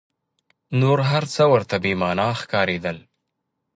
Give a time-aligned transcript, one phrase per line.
[0.79, 2.97] نور هر څه ورته بې مانا ښکارېدل.